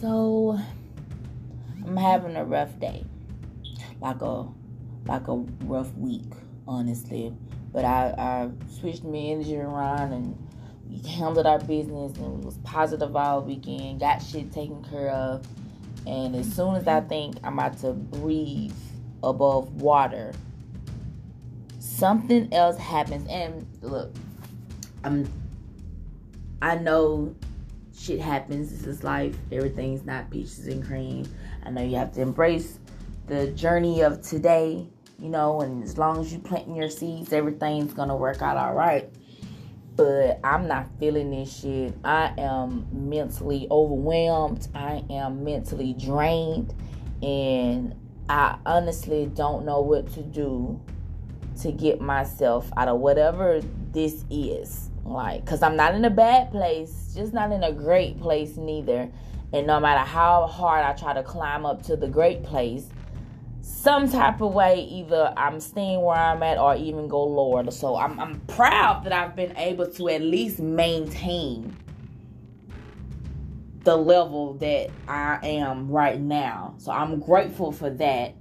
[0.00, 0.58] So
[1.84, 3.04] I'm having a rough day.
[4.00, 4.46] Like a
[5.04, 6.32] like a rough week,
[6.66, 7.34] honestly.
[7.70, 8.50] But I, I
[8.80, 10.48] switched my energy around and
[10.88, 15.46] we handled our business and we was positive all weekend, got shit taken care of.
[16.06, 18.72] And as soon as I think I'm about to breathe
[19.22, 20.32] above water,
[21.78, 23.28] something else happens.
[23.28, 24.14] And look,
[25.04, 25.30] I'm
[26.62, 27.34] I know
[27.96, 28.70] shit happens.
[28.70, 29.36] This is life.
[29.52, 31.26] Everything's not peaches and cream.
[31.64, 32.78] I know you have to embrace
[33.26, 34.86] the journey of today,
[35.18, 38.74] you know, and as long as you planting your seeds, everything's gonna work out all
[38.74, 39.08] right.
[39.96, 41.94] But I'm not feeling this shit.
[42.04, 44.68] I am mentally overwhelmed.
[44.74, 46.74] I am mentally drained.
[47.22, 47.94] And
[48.28, 50.80] I honestly don't know what to do
[51.60, 53.60] to get myself out of whatever
[53.92, 54.89] this is.
[55.10, 59.10] Like, cause I'm not in a bad place, just not in a great place neither.
[59.52, 62.86] And no matter how hard I try to climb up to the great place,
[63.62, 67.70] some type of way, either I'm staying where I'm at or even go lower.
[67.70, 71.76] So I'm, I'm proud that I've been able to at least maintain
[73.82, 76.74] the level that I am right now.
[76.78, 78.34] So I'm grateful for that.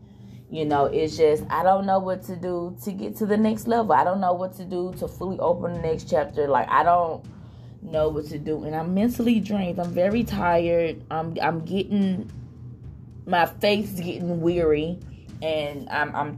[0.50, 3.68] You know, it's just I don't know what to do to get to the next
[3.68, 3.94] level.
[3.94, 6.48] I don't know what to do to fully open the next chapter.
[6.48, 7.24] Like I don't
[7.84, 9.80] know what to do and I'm mentally drained.
[9.80, 11.04] I'm very tired.
[11.12, 12.32] I'm I'm getting
[13.28, 15.00] my faith's getting weary
[15.42, 16.38] and I'm I'm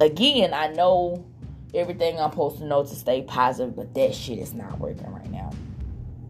[0.00, 1.24] again, I know
[1.74, 5.30] everything I'm supposed to know to stay positive, but that shit is not working right
[5.30, 5.50] now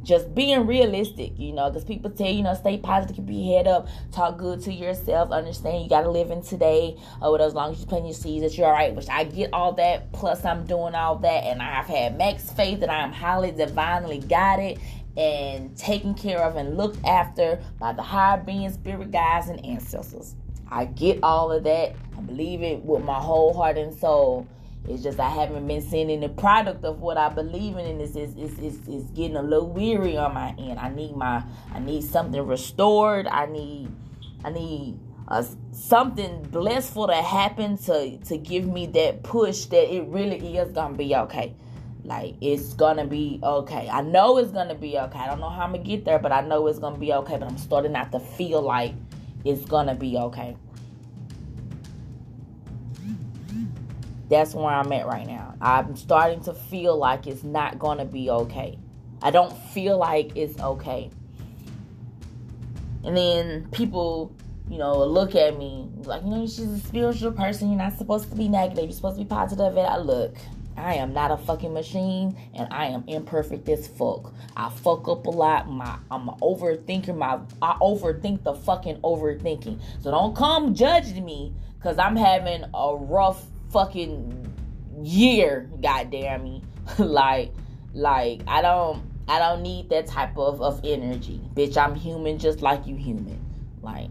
[0.09, 3.69] just being realistic, you know, because people tell you, know, stay positive, keep your head
[3.69, 7.53] up, talk good to yourself, understand you got to live in today, uh, or as
[7.53, 8.95] long as you plant your seeds, that you're all right.
[8.95, 12.51] Which I get all that, plus I'm doing all that, and I have had max
[12.51, 14.81] faith that I am highly divinely guided
[15.19, 20.35] and taken care of and looked after by the higher being, spirit guides, and ancestors.
[20.71, 21.95] I get all of that.
[22.17, 24.47] I believe it with my whole heart and soul.
[24.87, 28.17] It's just I haven't been seeing any product of what I believe in, and it's,
[28.17, 30.79] it's, it's, it's, it's getting a little weary on my end.
[30.79, 31.43] I need my
[31.75, 33.27] I need something restored.
[33.27, 33.91] I need
[34.45, 40.07] I need uh, something blissful to happen to to give me that push that it
[40.09, 41.55] really is gonna be okay.
[42.05, 43.91] Like it's gonna be okay.
[43.93, 45.19] I know it's gonna be okay.
[45.19, 47.37] I don't know how I'm gonna get there, but I know it's gonna be okay.
[47.37, 48.95] But I'm starting not to feel like
[49.45, 50.57] it's gonna be okay.
[54.29, 55.55] That's where I'm at right now.
[55.61, 58.79] I'm starting to feel like it's not going to be okay.
[59.23, 61.11] I don't feel like it's okay.
[63.05, 64.35] And then people,
[64.69, 67.71] you know, look at me like, you know, she's a spiritual person.
[67.71, 68.85] You're not supposed to be negative.
[68.85, 69.77] You're supposed to be positive.
[69.77, 70.37] And I look,
[70.79, 74.33] I am not a fucking machine, and I am imperfect as fuck.
[74.57, 75.69] I fuck up a lot.
[75.69, 77.17] My I'm an overthinker.
[77.17, 79.81] My I overthink the fucking overthinking.
[80.01, 84.55] So don't come judge me because I'm having a rough fucking
[85.03, 86.63] year, goddamn me.
[86.99, 87.53] like,
[87.95, 91.41] like I don't I don't need that type of, of energy.
[91.55, 93.39] Bitch, I'm human just like you human.
[93.83, 94.11] Like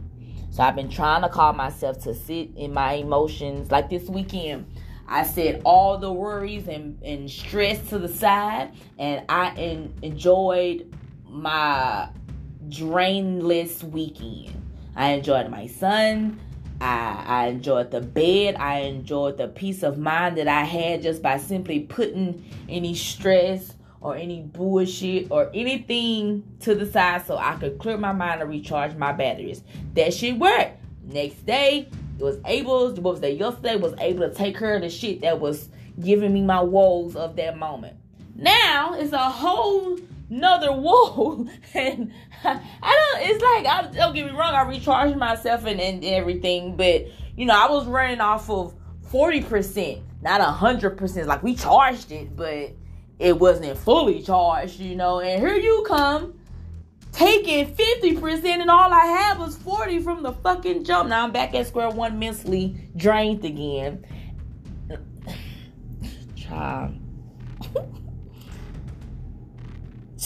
[0.52, 3.70] so I've been trying to call myself to sit in my emotions.
[3.72, 4.66] Like this weekend,
[5.08, 10.94] I set all the worries and, and stress to the side and I en- enjoyed
[11.30, 12.10] my
[12.70, 14.62] drainless weekend.
[14.96, 16.40] I enjoyed my son.
[16.80, 18.56] I, I enjoyed the bed.
[18.56, 23.74] I enjoyed the peace of mind that I had just by simply putting any stress
[24.02, 28.50] or any bullshit or anything to the side so I could clear my mind and
[28.50, 29.64] recharge my batteries.
[29.96, 30.80] That shit worked.
[31.04, 31.90] Next day,
[32.20, 35.22] it was able, what was that yesterday, was able to take care of the shit
[35.22, 37.98] that was giving me my woes of that moment.
[38.36, 39.98] Now it's a whole
[40.30, 42.12] another whoa and
[42.44, 46.76] I, don't it's like I don't get me wrong I recharged myself and, and everything
[46.76, 48.74] but you know I was running off of
[49.12, 52.74] 40% not 100% like we charged it but
[53.20, 55.20] it wasn't fully charged you know.
[55.20, 56.40] And here you come
[57.12, 61.10] taking 50% and all I had was 40 from the fucking jump.
[61.10, 64.06] Now I'm back at square one mentally drained again.
[66.36, 66.96] Child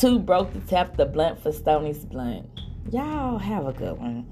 [0.01, 2.47] Two broke the tap the blunt for Stony's blunt.
[2.91, 4.25] Y'all have a good one.